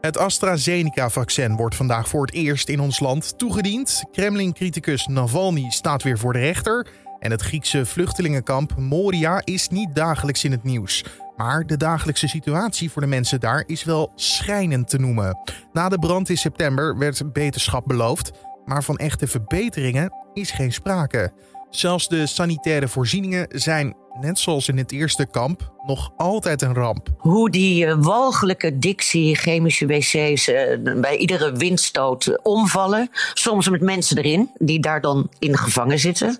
[0.00, 4.04] Het AstraZeneca-vaccin wordt vandaag voor het eerst in ons land toegediend.
[4.12, 6.86] Kremlin-criticus Navalny staat weer voor de rechter.
[7.18, 11.04] En het Griekse vluchtelingenkamp Moria is niet dagelijks in het nieuws.
[11.36, 15.38] Maar de dagelijkse situatie voor de mensen daar is wel schrijnend te noemen.
[15.72, 18.30] Na de brand in september werd beterschap beloofd,
[18.64, 21.32] maar van echte verbeteringen is geen sprake.
[21.70, 27.08] Zelfs de sanitaire voorzieningen zijn, net zoals in het eerste kamp, nog altijd een ramp.
[27.18, 33.08] Hoe die uh, walgelijke Dixie chemische wc's uh, bij iedere windstoot omvallen.
[33.34, 36.38] Soms met mensen erin, die daar dan in gevangen zitten.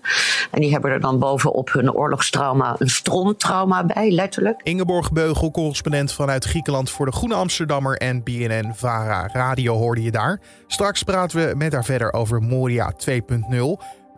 [0.51, 4.61] En die hebben er dan bovenop hun oorlogstrauma een stroomtrauma bij, letterlijk.
[4.63, 10.11] Ingeborg Beugel, correspondent vanuit Griekenland voor de Groene Amsterdammer en BNN Vara Radio hoorde je
[10.11, 10.39] daar.
[10.67, 13.17] Straks praten we met haar verder over Moria 2.0.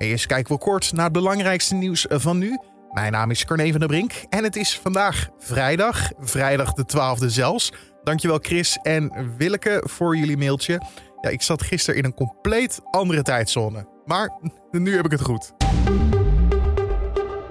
[0.01, 2.57] Eerst kijken we kort naar het belangrijkste nieuws van nu.
[2.91, 7.25] Mijn naam is Carne van der Brink en het is vandaag vrijdag, vrijdag de 12e
[7.25, 7.71] zelfs.
[8.03, 10.81] Dankjewel Chris en Willeke voor jullie mailtje.
[11.21, 13.88] Ja, ik zat gisteren in een compleet andere tijdzone.
[14.05, 14.39] Maar
[14.71, 15.53] nu heb ik het goed.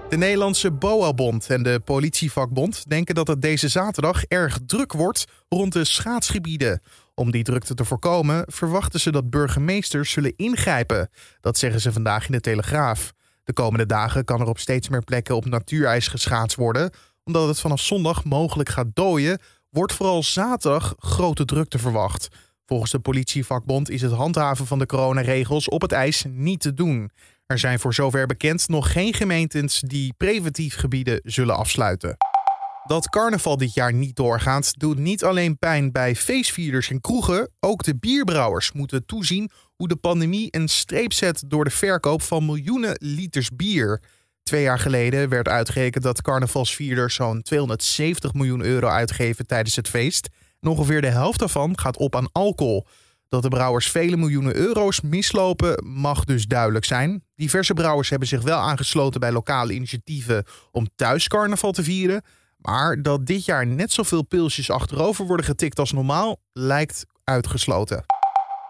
[0.09, 5.73] De Nederlandse BOA-bond en de politievakbond denken dat het deze zaterdag erg druk wordt rond
[5.73, 6.83] de schaatsgebieden.
[7.21, 11.11] Om die drukte te voorkomen verwachten ze dat burgemeesters zullen ingrijpen.
[11.41, 13.13] Dat zeggen ze vandaag in de Telegraaf.
[13.45, 16.91] De komende dagen kan er op steeds meer plekken op natuurijs geschaatst worden.
[17.25, 19.39] Omdat het vanaf zondag mogelijk gaat dooien,
[19.71, 22.29] wordt vooral zaterdag grote drukte verwacht.
[22.67, 27.11] Volgens de politievakbond is het handhaven van de coronaregels op het ijs niet te doen.
[27.47, 32.17] Er zijn voor zover bekend nog geen gemeentes die preventief gebieden zullen afsluiten.
[32.91, 37.51] Dat carnaval dit jaar niet doorgaat, doet niet alleen pijn bij feestvierders en kroegen.
[37.61, 42.45] Ook de bierbrouwers moeten toezien hoe de pandemie een streep zet door de verkoop van
[42.45, 44.03] miljoenen liters bier.
[44.43, 50.29] Twee jaar geleden werd uitgerekend dat carnavalsvierders zo'n 270 miljoen euro uitgeven tijdens het feest.
[50.61, 52.87] En ongeveer de helft daarvan gaat op aan alcohol.
[53.29, 57.25] Dat de brouwers vele miljoenen euro's mislopen mag dus duidelijk zijn.
[57.35, 62.23] Diverse brouwers hebben zich wel aangesloten bij lokale initiatieven om thuis carnaval te vieren.
[62.63, 68.05] Maar dat dit jaar net zoveel pilsjes achterover worden getikt als normaal lijkt uitgesloten.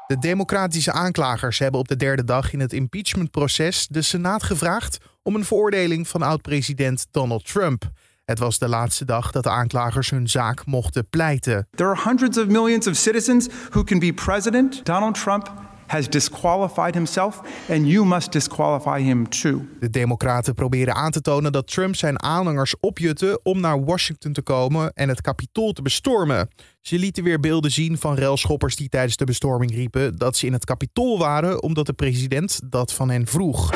[0.06, 5.34] De democratische aanklagers hebben op de derde dag in het impeachmentproces de Senaat gevraagd om
[5.34, 7.90] een veroordeling van oud-president Donald Trump.
[8.24, 11.68] Het was de laatste dag dat de aanklagers hun zaak mochten pleiten.
[11.70, 14.84] There are hundreds of millions of citizens who can be president.
[14.84, 15.52] Donald Trump
[15.90, 19.66] has disqualified himself and you must disqualify him too.
[19.80, 24.42] De Democraten proberen aan te tonen dat Trump zijn aanhangers opjutte om naar Washington te
[24.42, 26.48] komen en het Capitool te bestormen.
[26.80, 30.52] Ze lieten weer beelden zien van relschoppers die tijdens de bestorming riepen dat ze in
[30.52, 33.70] het Capitool waren omdat de president dat van hen vroeg.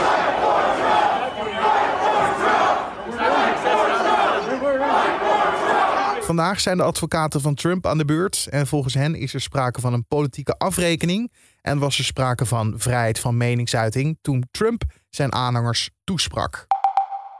[6.20, 9.80] Vandaag zijn de advocaten van Trump aan de beurt en volgens hen is er sprake
[9.80, 11.30] van een politieke afrekening
[11.64, 16.66] en was er sprake van vrijheid van meningsuiting toen Trump zijn aanhangers toesprak.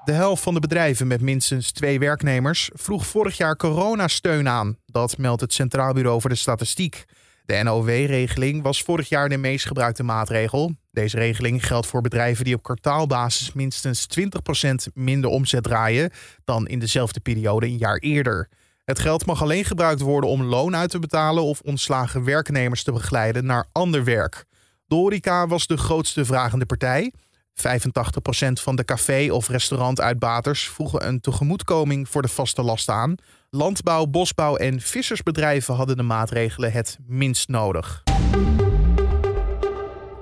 [0.04, 4.76] De helft van de bedrijven met minstens twee werknemers vroeg vorig jaar coronasteun aan.
[4.86, 7.04] Dat meldt het Centraal Bureau voor de Statistiek.
[7.44, 10.74] De NOW-regeling was vorig jaar de meest gebruikte maatregel.
[10.90, 16.10] Deze regeling geldt voor bedrijven die op kwartaalbasis minstens 20% minder omzet draaien
[16.44, 18.48] dan in dezelfde periode een jaar eerder.
[18.84, 22.92] Het geld mag alleen gebruikt worden om loon uit te betalen of ontslagen werknemers te
[22.92, 24.44] begeleiden naar ander werk.
[24.86, 27.12] De was de grootste vragende partij.
[27.54, 33.14] 85% van de café- of restaurantuitbaters vroegen een tegemoetkoming voor de vaste last aan.
[33.50, 38.02] Landbouw, bosbouw en vissersbedrijven hadden de maatregelen het minst nodig.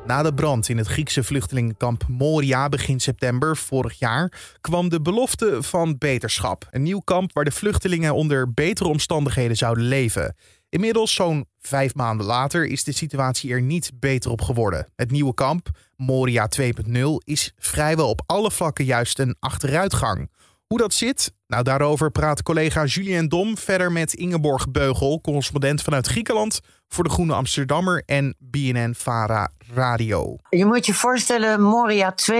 [0.07, 5.63] Na de brand in het Griekse vluchtelingenkamp Moria begin september vorig jaar kwam de belofte
[5.63, 6.69] van beterschap.
[6.71, 10.37] Een nieuw kamp waar de vluchtelingen onder betere omstandigheden zouden leven.
[10.69, 14.87] Inmiddels, zo'n vijf maanden later, is de situatie er niet beter op geworden.
[14.97, 20.31] Het nieuwe kamp, Moria 2.0, is vrijwel op alle vlakken juist een achteruitgang.
[20.67, 21.33] Hoe dat zit?
[21.47, 27.11] Nou, daarover praat collega Julien Dom verder met Ingeborg Beugel, correspondent vanuit Griekenland voor de
[27.11, 30.39] Groene Amsterdammer en BNN Vara Radio.
[30.51, 32.37] Je moet je voorstellen, Moria 2.0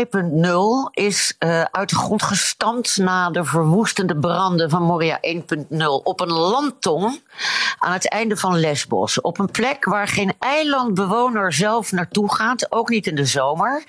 [0.91, 6.33] is uh, uit de grond gestampt na de verwoestende branden van Moria 1.0 op een
[6.33, 7.23] landtong
[7.79, 9.21] aan het einde van Lesbos.
[9.21, 13.85] Op een plek waar geen eilandbewoner zelf naartoe gaat, ook niet in de zomer.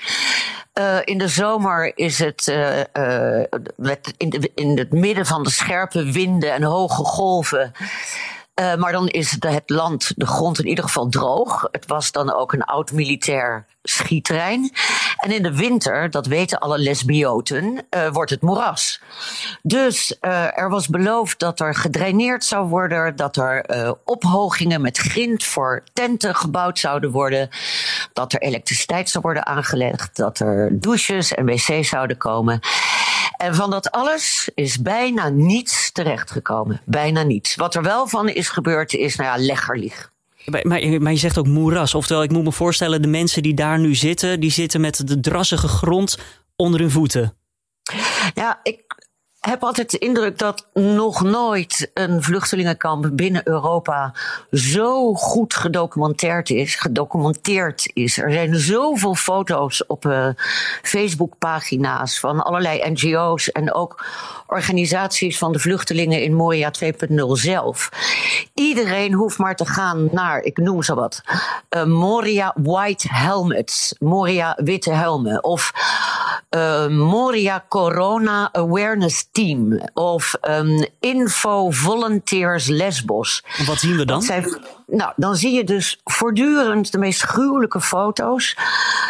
[0.79, 3.43] Uh, in de zomer is het uh,
[3.75, 4.13] met
[4.55, 7.71] in het midden van de scherpe winden en hoge golven
[8.59, 11.67] Uh, maar dan is de, het land, de grond in ieder geval droog.
[11.71, 14.71] Het was dan ook een oud militair schietterrein.
[15.17, 19.01] En in de winter, dat weten alle lesbioten, uh, wordt het moeras.
[19.61, 25.43] Dus uh, er was beloofd dat er gedraineerd zou worden, dat er ophogingen met grind
[25.43, 27.49] voor tenten gebouwd zouden worden,
[28.13, 32.59] dat er elektriciteit zou worden aangelegd, dat er douches en wc's zouden komen.
[33.37, 36.81] En van dat alles is bijna niets terechtgekomen.
[36.85, 37.55] Bijna niets.
[37.55, 40.11] Wat er wel van is gebeurd, is nou ja, leggerlieg.
[40.45, 40.67] Maar,
[41.01, 41.95] maar, je zegt ook moeras.
[41.95, 45.19] Oftewel, ik moet me voorstellen, de mensen die daar nu zitten, die zitten met de
[45.19, 46.17] drassige grond
[46.55, 47.33] onder hun voeten.
[48.33, 48.93] Ja, ik
[49.49, 54.13] heb altijd de indruk dat nog nooit een vluchtelingenkamp binnen Europa
[54.51, 56.75] zo goed gedocumenteerd is.
[56.75, 58.17] Gedocumenteerd is.
[58.17, 60.27] Er zijn zoveel foto's op uh,
[60.81, 64.05] Facebookpagina's van allerlei NGO's en ook
[64.47, 67.89] organisaties van de vluchtelingen in Moria 2.0 zelf.
[68.53, 71.21] Iedereen hoeft maar te gaan naar, ik noem zo wat,
[71.69, 75.71] uh, Moria White Helmets, Moria Witte Helmen of
[76.55, 83.43] uh, Moria Corona Awareness Team of um, Info Volunteers Lesbos.
[83.57, 84.21] En wat zien we dan?
[84.21, 84.57] Zijn,
[84.87, 88.57] nou, dan zie je dus voortdurend de meest gruwelijke foto's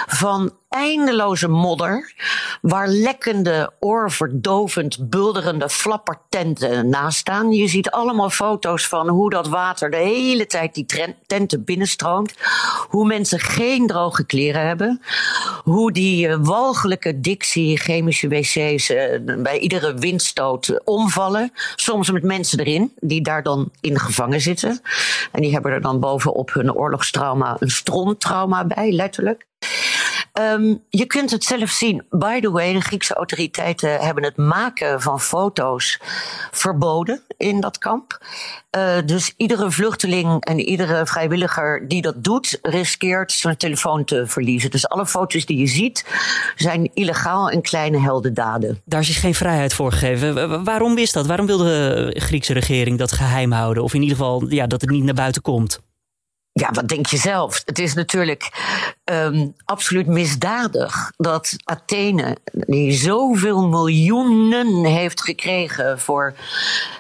[0.08, 2.14] van eindeloze modder,
[2.62, 7.52] waar lekkende, oorverdovend, bulderende flappertenten naast staan.
[7.52, 10.86] Je ziet allemaal foto's van hoe dat water de hele tijd die
[11.26, 12.34] tenten binnenstroomt,
[12.90, 15.02] hoe mensen geen droge kleren hebben,
[15.64, 19.06] hoe die uh, walgelijke Dixie chemische wc's uh,
[19.38, 24.82] bij iedere windstoot omvallen, soms met mensen erin die daar dan in gevangen zitten.
[25.32, 29.46] En die hebben er dan bovenop hun oorlogstrauma een stroomtrauma bij, letterlijk.
[30.40, 32.06] Um, je kunt het zelf zien.
[32.10, 36.00] By the way, de Griekse autoriteiten hebben het maken van foto's
[36.52, 38.26] verboden in dat kamp.
[38.78, 44.72] Uh, dus iedere vluchteling en iedere vrijwilliger die dat doet, riskeert zijn telefoon te verliezen.
[44.72, 46.06] Dus alle foto's die je ziet
[46.56, 48.82] zijn illegaal en kleine heldendaden.
[48.86, 50.64] Daar is geen vrijheid voor gegeven.
[50.64, 51.26] Waarom is dat?
[51.26, 53.84] Waarom wil de Griekse regering dat geheim houden?
[53.84, 55.80] Of in ieder geval ja, dat het niet naar buiten komt?
[56.56, 57.62] Ja, wat denk je zelf?
[57.66, 58.52] Het is natuurlijk
[59.06, 66.34] um, absoluut misdadig dat Athene, die zoveel miljoenen heeft gekregen voor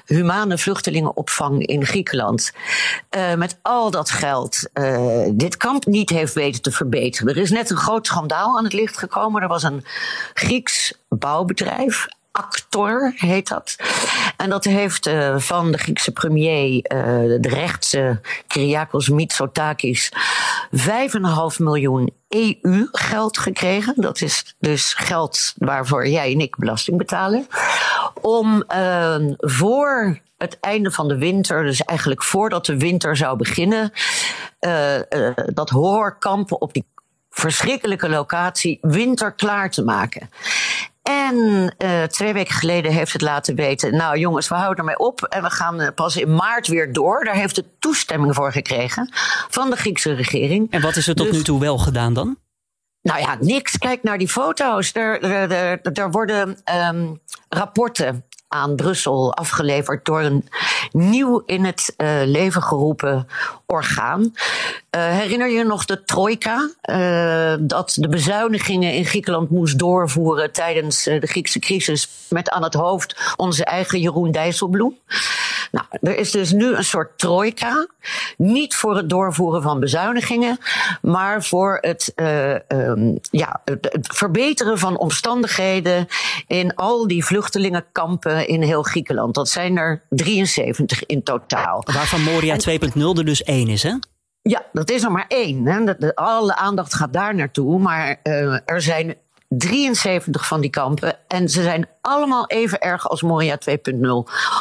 [0.05, 2.51] humane vluchtelingenopvang in Griekenland,
[3.15, 7.35] uh, met al dat geld uh, dit kamp niet heeft weten te verbeteren.
[7.35, 9.41] Er is net een groot schandaal aan het licht gekomen.
[9.41, 9.85] Er was een
[10.33, 13.75] Grieks bouwbedrijf, Actor heet dat.
[14.37, 16.81] En dat heeft uh, van de Griekse premier, uh,
[17.41, 20.11] de rechtse Kyriakos Mitsotakis,
[20.75, 20.81] 5,5
[21.57, 23.93] miljoen EU-geld gekregen.
[23.97, 27.47] Dat is dus geld waarvoor jij en ik belasting betalen.
[28.21, 33.91] Om uh, voor het einde van de winter, dus eigenlijk voordat de winter zou beginnen,
[35.53, 36.85] dat horrorkampen op die
[37.29, 40.29] verschrikkelijke locatie winterklaar te maken.
[41.03, 41.35] En
[41.83, 43.95] uh, twee weken geleden heeft het laten weten.
[43.95, 45.23] Nou jongens, we houden ermee op.
[45.23, 47.23] En we gaan uh, pas in maart weer door.
[47.23, 49.09] Daar heeft het toestemming voor gekregen
[49.49, 50.71] van de Griekse regering.
[50.71, 52.37] En wat is er tot dus, nu toe wel gedaan dan?
[53.01, 53.77] Nou ja, niks.
[53.77, 54.93] Kijk naar die foto's.
[54.93, 56.57] Er, er, er, er worden
[56.89, 60.47] um, rapporten aan Brussel afgeleverd door een
[60.91, 63.27] nieuw in het uh, leven geroepen
[63.65, 64.21] orgaan.
[64.21, 64.31] Uh,
[64.91, 66.69] herinner je nog de trojka?
[66.89, 72.73] Uh, dat de bezuinigingen in Griekenland moest doorvoeren tijdens de Griekse crisis met aan het
[72.73, 74.97] hoofd onze eigen Jeroen Dijsselbloem.
[75.73, 77.87] Nou, er is dus nu een soort trojka.
[78.37, 80.57] Niet voor het doorvoeren van bezuinigingen,
[81.01, 86.07] maar voor het, uh, um, ja, het, het, verbeteren van omstandigheden
[86.47, 89.35] in al die vluchtelingenkampen in heel Griekenland.
[89.35, 91.83] Dat zijn er 73 in totaal.
[91.93, 93.93] Waarvan Moria 2.0 er dus één is, hè?
[94.41, 95.65] Ja, dat is er maar één.
[95.65, 96.15] Hè.
[96.15, 97.79] alle aandacht gaat daar naartoe.
[97.79, 99.15] Maar uh, er zijn
[99.47, 101.15] 73 van die kampen.
[101.27, 103.73] En ze zijn allemaal even erg als Moria 2.0.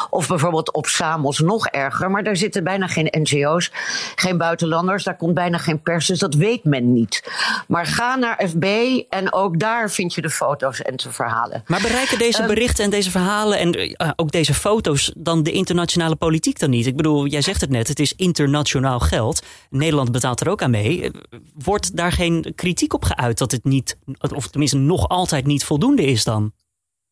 [0.09, 2.11] Of bijvoorbeeld op Samos nog erger.
[2.11, 3.71] Maar daar zitten bijna geen NGO's,
[4.15, 5.03] geen buitenlanders.
[5.03, 7.31] Daar komt bijna geen pers, dus dat weet men niet.
[7.67, 8.65] Maar ga naar FB
[9.09, 11.63] en ook daar vind je de foto's en de verhalen.
[11.67, 15.51] Maar bereiken deze ehm, berichten en deze verhalen en uh, ook deze foto's dan de
[15.51, 16.85] internationale politiek dan niet?
[16.85, 19.43] Ik bedoel, jij zegt het net, het is internationaal geld.
[19.69, 21.11] Nederland betaalt er ook aan mee.
[21.53, 23.97] Wordt daar geen kritiek op geuit dat het niet,
[24.35, 26.51] of tenminste nog altijd niet voldoende is dan?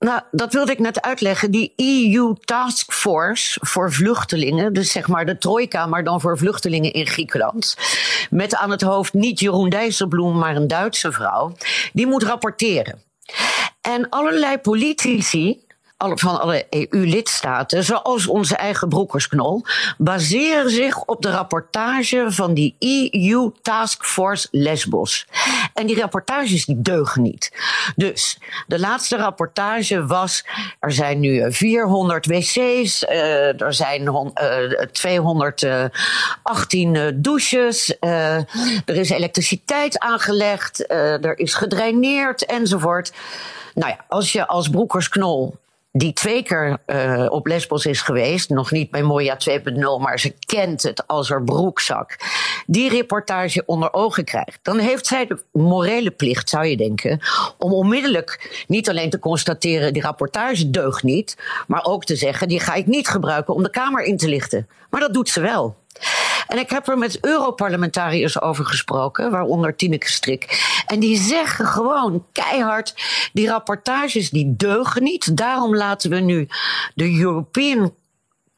[0.05, 1.51] Nou, dat wilde ik net uitleggen.
[1.51, 6.93] Die EU Task Force voor vluchtelingen, dus zeg maar de trojka, maar dan voor vluchtelingen
[6.93, 7.77] in Griekenland.
[8.29, 11.55] Met aan het hoofd niet Jeroen Dijsselbloem, maar een Duitse vrouw.
[11.93, 13.01] Die moet rapporteren.
[13.81, 15.59] En allerlei politici
[16.09, 19.63] van alle EU-lidstaten, zoals onze eigen broekersknol,
[19.97, 22.75] baseren zich op de rapportage van die
[23.11, 25.27] EU Task Force Lesbos.
[25.73, 27.51] En die rapportages die deugen niet.
[27.95, 30.45] Dus de laatste rapportage was:
[30.79, 34.25] er zijn nu 400 wc's, uh, er zijn uh,
[34.91, 38.45] 218 uh, douches, er
[38.85, 43.11] is elektriciteit aangelegd, er is gedraineerd enzovoort.
[43.73, 45.55] Nou ja, als je als broekersknol
[45.91, 49.63] die twee keer uh, op Lesbos is geweest, nog niet bij Moja 2.0,
[49.99, 52.17] maar ze kent het als haar broekzak,
[52.65, 57.19] die reportage onder ogen krijgt, dan heeft zij de morele plicht, zou je denken,
[57.57, 62.59] om onmiddellijk niet alleen te constateren die rapportage deugt niet, maar ook te zeggen die
[62.59, 64.67] ga ik niet gebruiken om de Kamer in te lichten.
[64.89, 65.75] Maar dat doet ze wel.
[66.51, 70.71] En ik heb er met Europarlementariërs over gesproken, waaronder Tineke Strik.
[70.85, 72.95] En die zeggen gewoon keihard:
[73.33, 75.37] die rapportages die deugen niet.
[75.37, 76.47] Daarom laten we nu
[76.95, 77.93] de European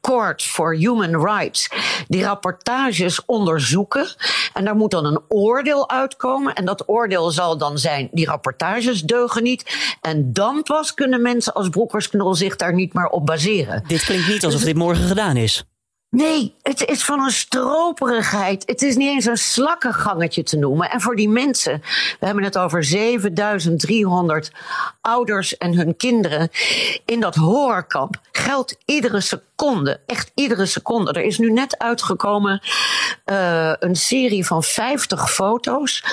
[0.00, 1.70] Court for Human Rights
[2.08, 4.06] die rapportages onderzoeken.
[4.52, 6.54] En daar moet dan een oordeel uitkomen.
[6.54, 9.96] En dat oordeel zal dan zijn: die rapportages deugen niet.
[10.00, 13.84] En dan pas kunnen mensen als Broekersknol zich daar niet meer op baseren.
[13.86, 15.64] Dit klinkt niet alsof dit morgen gedaan is.
[16.14, 18.62] Nee, het is van een stroperigheid.
[18.66, 20.90] Het is niet eens een slakkengangetje te noemen.
[20.90, 21.82] En voor die mensen,
[22.20, 24.52] we hebben het over 7300
[25.00, 26.48] ouders en hun kinderen
[27.04, 31.12] in dat horrorkamp, geldt iedere seconde, echt iedere seconde.
[31.12, 32.62] Er is nu net uitgekomen
[33.26, 36.04] uh, een serie van 50 foto's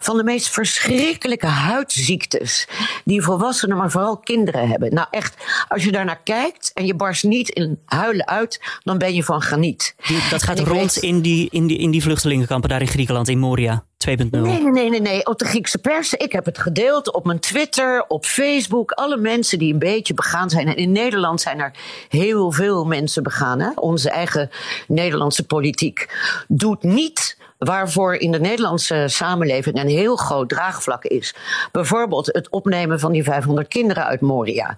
[0.00, 2.68] van de meest verschrikkelijke huidziektes
[3.04, 4.94] die volwassenen, maar vooral kinderen hebben.
[4.94, 5.36] Nou echt,
[5.68, 9.41] als je daarnaar kijkt en je barst niet in huilen uit, dan ben je van
[9.42, 9.94] graniet.
[10.30, 13.84] dat gaat rond in, die, in, die, in die vluchtelingenkampen daar in Griekenland, in Moria
[14.08, 14.14] 2.0.
[14.30, 16.14] Nee, nee, nee, nee, op de Griekse pers.
[16.14, 18.90] Ik heb het gedeeld op mijn Twitter, op Facebook.
[18.90, 20.68] Alle mensen die een beetje begaan zijn.
[20.68, 21.72] En in Nederland zijn er
[22.08, 23.60] heel veel mensen begaan.
[23.60, 23.70] Hè?
[23.74, 24.50] Onze eigen
[24.88, 26.08] Nederlandse politiek
[26.48, 31.34] doet niet waarvoor in de Nederlandse samenleving een heel groot draagvlak is.
[31.72, 34.76] Bijvoorbeeld het opnemen van die 500 kinderen uit Moria.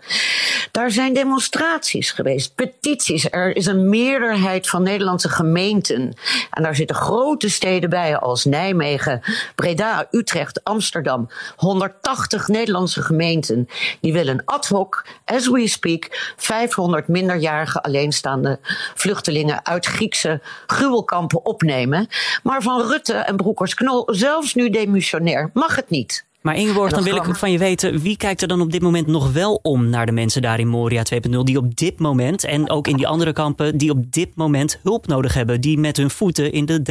[0.75, 3.31] Daar zijn demonstraties geweest, petities.
[3.31, 6.16] Er is een meerderheid van Nederlandse gemeenten.
[6.50, 9.21] En daar zitten grote steden bij als Nijmegen,
[9.54, 11.28] Breda, Utrecht, Amsterdam.
[11.57, 13.69] 180 Nederlandse gemeenten.
[14.00, 18.59] Die willen ad hoc, as we speak, 500 minderjarige alleenstaande
[18.95, 22.09] vluchtelingen uit Griekse gruwelkampen opnemen.
[22.43, 26.25] Maar van Rutte en Broekers-Knol, zelfs nu demissionair, mag het niet.
[26.44, 29.06] Maar Ingeborg, dan wil ik van je weten, wie kijkt er dan op dit moment
[29.06, 32.70] nog wel om naar de mensen daar in Moria 2.0, die op dit moment, en
[32.70, 36.10] ook in die andere kampen, die op dit moment hulp nodig hebben, die met hun
[36.10, 36.82] voeten in de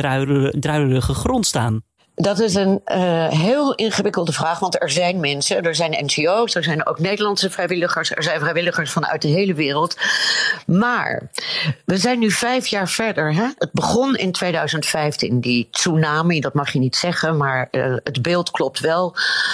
[0.60, 1.81] druilerige grond staan?
[2.15, 6.63] Dat is een uh, heel ingewikkelde vraag, want er zijn mensen, er zijn NGO's, er
[6.63, 9.98] zijn ook Nederlandse vrijwilligers, er zijn vrijwilligers vanuit de hele wereld.
[10.65, 11.29] Maar
[11.86, 13.34] we zijn nu vijf jaar verder.
[13.34, 13.48] Hè?
[13.58, 18.51] Het begon in 2015, die tsunami, dat mag je niet zeggen, maar uh, het beeld
[18.51, 19.12] klopt wel.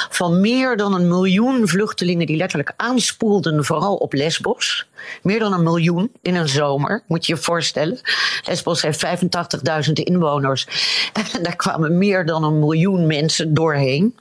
[0.10, 4.88] Van meer dan een miljoen vluchtelingen die letterlijk aanspoelden, vooral op Lesbos.
[5.22, 8.00] Meer dan een miljoen in een zomer, moet je je voorstellen.
[8.44, 10.68] Lesbos heeft 85.000 inwoners.
[11.34, 14.15] En daar kwamen meer dan een miljoen mensen doorheen.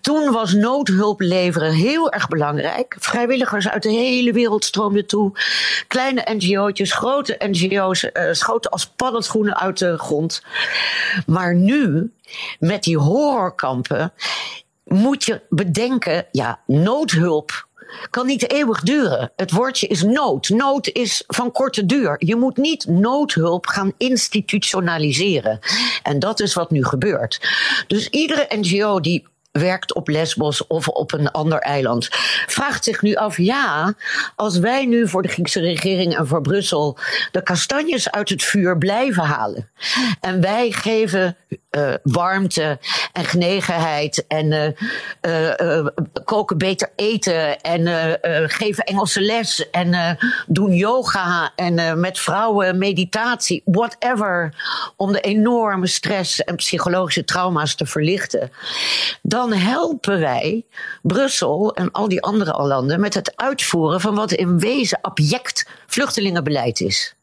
[0.00, 2.96] Toen was noodhulp leveren heel erg belangrijk.
[2.98, 5.32] Vrijwilligers uit de hele wereld stroomden toe.
[5.88, 10.42] Kleine NGO'tjes, grote NGO's uh, schoten als paddenstoelen uit de grond.
[11.26, 12.12] Maar nu,
[12.58, 14.12] met die horrorkampen,
[14.84, 17.68] moet je bedenken, ja, noodhulp
[18.10, 19.32] kan niet eeuwig duren.
[19.36, 20.48] Het woordje is nood.
[20.48, 22.14] Nood is van korte duur.
[22.18, 25.58] Je moet niet noodhulp gaan institutionaliseren.
[26.02, 27.40] En dat is wat nu gebeurt.
[27.86, 32.08] Dus iedere NGO die werkt op Lesbos of op een ander eiland,
[32.46, 33.94] vraagt zich nu af: ja,
[34.36, 36.98] als wij nu voor de Griekse regering en voor Brussel
[37.32, 39.70] de kastanjes uit het vuur blijven halen
[40.20, 41.36] en wij geven
[41.76, 42.78] uh, warmte
[43.12, 44.76] en genegenheid en
[45.22, 45.86] uh,
[46.24, 48.18] koken beter eten en
[48.50, 54.54] geven Engelse les en doen yoga en met vrouwen meditatie, whatever,
[54.96, 58.50] om de enorme stress en psychologische trauma's te verlichten.
[59.22, 60.64] Dan helpen wij
[61.02, 66.80] Brussel en al die andere landen met het uitvoeren van wat in wezen abject vluchtelingenbeleid
[66.80, 67.14] is.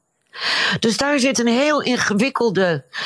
[0.80, 3.00] Dus daar zit een heel ingewikkelde eh,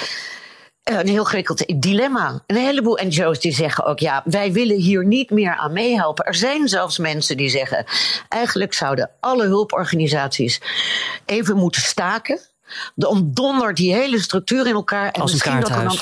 [0.83, 2.43] een heel ingewikkeld dilemma.
[2.47, 6.25] Een heleboel NGO's die zeggen ook: ja, wij willen hier niet meer aan meehelpen.
[6.25, 7.85] Er zijn zelfs mensen die zeggen:
[8.29, 10.61] eigenlijk zouden alle hulporganisaties
[11.25, 12.39] even moeten staken.
[12.95, 15.11] Dan dondert die hele structuur in elkaar.
[15.11, 15.97] En Als misschien dat er dan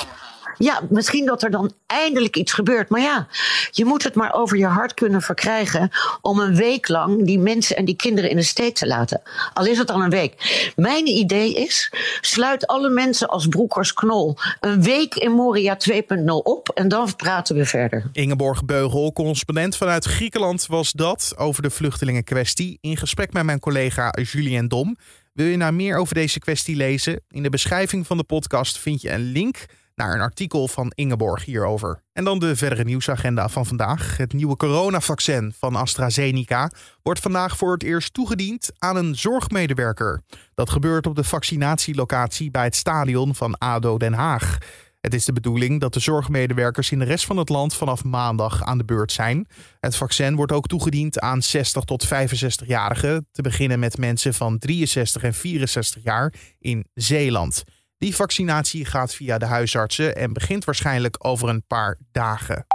[0.62, 2.88] Ja, misschien dat er dan eindelijk iets gebeurt.
[2.88, 3.28] Maar ja,
[3.70, 5.90] je moet het maar over je hart kunnen verkrijgen
[6.20, 9.22] om een week lang die mensen en die kinderen in de steek te laten.
[9.52, 10.62] Al is het al een week.
[10.76, 16.68] Mijn idee is: sluit alle mensen als Broekers Knol een week in Moria 2.0 op
[16.68, 18.10] en dan praten we verder.
[18.12, 24.14] Ingeborg Beugel, correspondent vanuit Griekenland, was dat over de vluchtelingenkwestie in gesprek met mijn collega
[24.22, 24.96] Julien Dom.
[25.32, 27.20] Wil je nou meer over deze kwestie lezen?
[27.28, 29.66] In de beschrijving van de podcast vind je een link
[30.02, 32.02] naar een artikel van Ingeborg hierover.
[32.12, 34.16] En dan de verdere nieuwsagenda van vandaag.
[34.16, 36.70] Het nieuwe coronavaccin van AstraZeneca
[37.02, 40.22] wordt vandaag voor het eerst toegediend aan een zorgmedewerker.
[40.54, 44.58] Dat gebeurt op de vaccinatielocatie bij het stadion van ADO Den Haag.
[45.00, 48.64] Het is de bedoeling dat de zorgmedewerkers in de rest van het land vanaf maandag
[48.64, 49.46] aan de beurt zijn.
[49.80, 55.22] Het vaccin wordt ook toegediend aan 60 tot 65-jarigen, te beginnen met mensen van 63
[55.22, 57.64] en 64 jaar in Zeeland.
[58.02, 62.66] Die vaccinatie gaat via de huisartsen en begint waarschijnlijk over een paar dagen.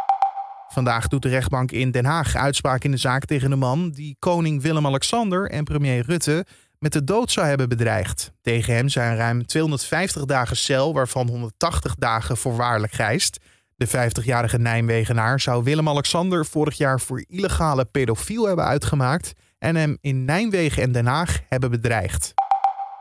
[0.67, 4.15] Vandaag doet de rechtbank in Den Haag uitspraak in de zaak tegen de man die
[4.19, 6.45] koning Willem-Alexander en premier Rutte
[6.79, 8.31] met de dood zou hebben bedreigd.
[8.41, 13.39] Tegen hem zijn ruim 250 dagen cel, waarvan 180 dagen voorwaardelijk grijst.
[13.75, 20.25] De 50-jarige Nijmegenaar zou Willem-Alexander vorig jaar voor illegale pedofiel hebben uitgemaakt en hem in
[20.25, 22.33] Nijmegen en Den Haag hebben bedreigd.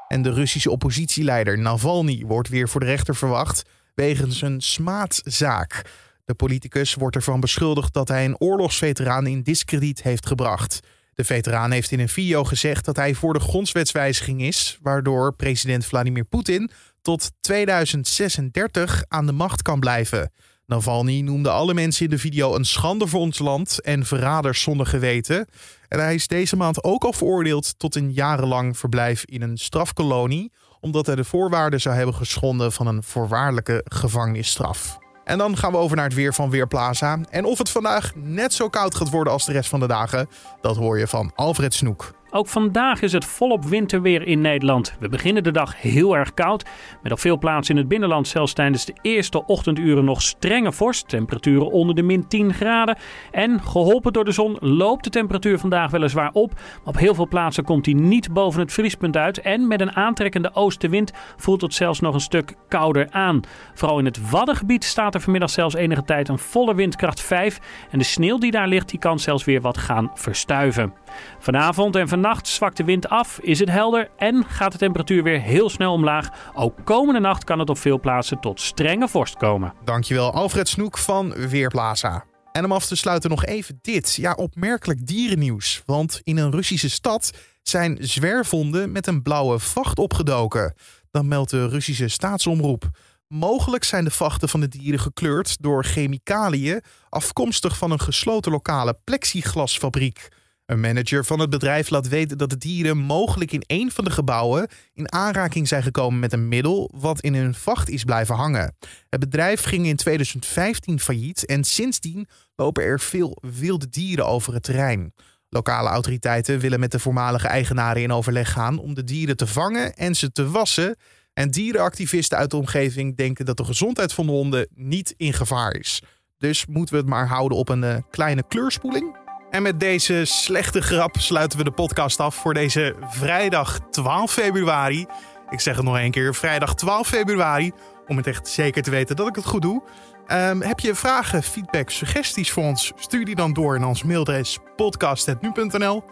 [0.08, 3.62] En de Russische oppositieleider Navalny wordt weer voor de rechter verwacht
[3.94, 5.82] wegens een smaadzaak.
[6.24, 10.80] De politicus wordt ervan beschuldigd dat hij een oorlogsveteraan in diskrediet heeft gebracht.
[11.14, 15.86] De veteraan heeft in een video gezegd dat hij voor de grondwetswijziging is, waardoor president
[15.86, 16.70] Vladimir Poetin
[17.02, 20.32] tot 2036 aan de macht kan blijven.
[20.66, 24.86] Navalny noemde alle mensen in de video een schande voor ons land en verraders zonder
[24.86, 25.46] geweten.
[25.88, 30.52] En hij is deze maand ook al veroordeeld tot een jarenlang verblijf in een strafkolonie,
[30.80, 34.98] omdat hij de voorwaarden zou hebben geschonden van een voorwaardelijke gevangenisstraf.
[35.24, 37.18] En dan gaan we over naar het weer van Weerplaza.
[37.30, 40.28] En of het vandaag net zo koud gaat worden als de rest van de dagen,
[40.60, 42.15] dat hoor je van Alfred Snoek.
[42.36, 44.96] Ook vandaag is het volop winterweer in Nederland.
[45.00, 46.64] We beginnen de dag heel erg koud.
[47.02, 51.08] Met op veel plaatsen in het binnenland zelfs tijdens de eerste ochtenduren nog strenge vorst.
[51.08, 52.96] Temperaturen onder de min 10 graden.
[53.30, 56.52] En geholpen door de zon loopt de temperatuur vandaag weliswaar op.
[56.54, 59.40] Maar op heel veel plaatsen komt die niet boven het vriespunt uit.
[59.40, 63.40] En met een aantrekkende oostenwind voelt het zelfs nog een stuk kouder aan.
[63.74, 67.60] Vooral in het Waddengebied staat er vanmiddag zelfs enige tijd een volle windkracht 5.
[67.90, 70.92] En de sneeuw die daar ligt, die kan zelfs weer wat gaan verstuiven.
[71.38, 75.40] Vanavond en vannacht zwakt de wind af, is het helder en gaat de temperatuur weer
[75.40, 76.28] heel snel omlaag.
[76.54, 79.72] Ook komende nacht kan het op veel plaatsen tot strenge vorst komen.
[79.84, 82.24] Dankjewel Alfred Snoek van Weerplaza.
[82.52, 84.14] En om af te sluiten nog even dit.
[84.14, 85.82] Ja, opmerkelijk dierennieuws.
[85.86, 90.74] Want in een Russische stad zijn zwerfhonden met een blauwe vacht opgedoken.
[91.10, 92.90] Dat meldt de Russische staatsomroep.
[93.28, 98.98] Mogelijk zijn de vachten van de dieren gekleurd door chemicaliën afkomstig van een gesloten lokale
[99.04, 100.28] plexiglasfabriek.
[100.66, 104.10] Een manager van het bedrijf laat weten dat de dieren mogelijk in een van de
[104.10, 108.76] gebouwen in aanraking zijn gekomen met een middel wat in hun vacht is blijven hangen.
[109.08, 114.62] Het bedrijf ging in 2015 failliet en sindsdien lopen er veel wilde dieren over het
[114.62, 115.14] terrein.
[115.48, 119.94] Lokale autoriteiten willen met de voormalige eigenaren in overleg gaan om de dieren te vangen
[119.94, 120.96] en ze te wassen.
[121.32, 125.74] En dierenactivisten uit de omgeving denken dat de gezondheid van de honden niet in gevaar
[125.74, 126.02] is.
[126.38, 129.25] Dus moeten we het maar houden op een uh, kleine kleurspoeling.
[129.50, 135.06] En met deze slechte grap sluiten we de podcast af voor deze vrijdag 12 februari.
[135.50, 137.72] Ik zeg het nog één keer, vrijdag 12 februari.
[138.06, 139.82] Om het echt zeker te weten dat ik het goed doe.
[140.28, 142.92] Um, heb je vragen, feedback, suggesties voor ons?
[142.96, 146.04] Stuur die dan door naar ons mailadres podcast.nu.nl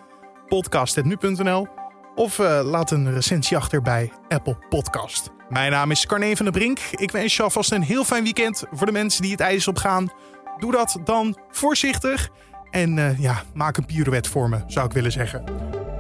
[0.49, 1.69] podcast.nu.nl
[2.15, 5.31] Of uh, laat een recensie achter bij Apple Podcast.
[5.49, 6.79] Mijn naam is Carne van der Brink.
[6.91, 8.65] Ik wens je alvast een heel fijn weekend.
[8.73, 10.11] Voor de mensen die het ijs op gaan,
[10.59, 12.31] doe dat dan voorzichtig.
[12.75, 15.45] En uh, ja, maak een pirouette voor me, zou ik willen zeggen.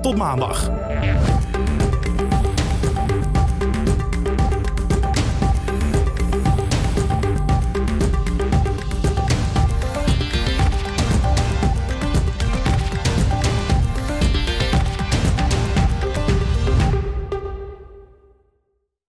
[0.00, 0.70] Tot maandag.